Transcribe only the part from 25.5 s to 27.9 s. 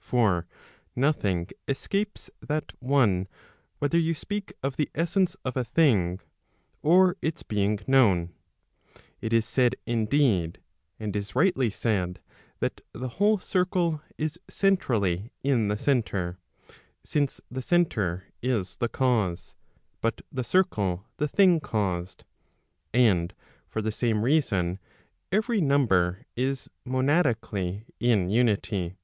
number is monadically